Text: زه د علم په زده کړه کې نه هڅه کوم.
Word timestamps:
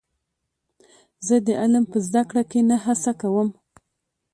زه 1.27 1.35
د 1.45 1.47
علم 1.61 1.83
په 1.91 1.97
زده 2.07 2.21
کړه 2.29 2.43
کې 2.51 2.59
نه 2.69 2.77
هڅه 2.85 3.11
کوم. 3.21 3.49